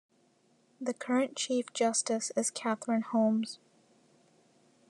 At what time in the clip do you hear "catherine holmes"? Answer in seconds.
2.49-3.59